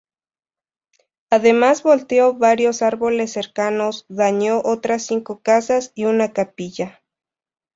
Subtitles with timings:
[1.29, 7.03] Además, volteó varios árboles cercanos, dañó otras cinco casas y una capilla.